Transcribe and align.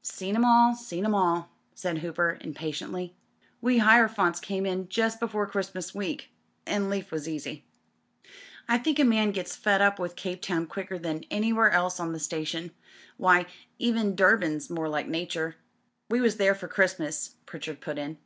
"Seen 0.00 0.34
'em 0.36 0.44
all. 0.46 0.74
Seen 0.74 1.04
'em 1.04 1.14
all," 1.14 1.50
said 1.74 1.98
Hooper 1.98 2.38
im 2.40 2.54
patiently. 2.54 3.14
"We 3.60 3.76
Hierophants 3.76 4.40
came 4.40 4.64
in 4.64 4.88
just 4.88 5.20
before 5.20 5.46
Christmas 5.46 5.92
I7eek 5.92 6.28
an' 6.64 6.88
leaf 6.88 7.12
was 7.12 7.28
easy." 7.28 7.52
MRS. 7.52 8.24
BATHURST 8.24 8.84
327 8.84 8.84
"I 8.84 8.84
think 8.84 8.98
a 8.98 9.04
man 9.04 9.32
gets 9.32 9.54
fed 9.54 9.82
up 9.82 9.98
with 9.98 10.16
Cape 10.16 10.40
Town 10.40 10.66
quicker 10.66 10.98
than 10.98 11.24
anywhere 11.30 11.68
else 11.70 12.00
on 12.00 12.14
the 12.14 12.18
station. 12.18 12.70
Why, 13.18 13.44
even 13.78 14.16
Dur 14.16 14.38
ban's 14.38 14.70
more 14.70 14.88
like 14.88 15.08
Nature. 15.08 15.56
We 16.08 16.22
was 16.22 16.38
there 16.38 16.54
for 16.54 16.68
Christmas," 16.68 17.36
Pritchard 17.44 17.82
put 17.82 17.98
in. 17.98 18.16